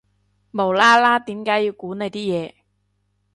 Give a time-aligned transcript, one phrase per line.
[0.51, 2.55] 無啦啦點解要估你啲嘢